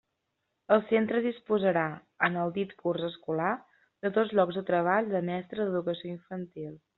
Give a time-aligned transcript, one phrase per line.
[0.75, 1.83] El centre disposarà,
[2.27, 3.51] en el dit curs escolar,
[4.07, 6.75] de dos llocs de treball de mestre d'Educació Infantil.